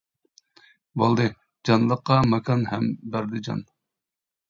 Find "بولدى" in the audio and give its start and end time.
1.01-1.27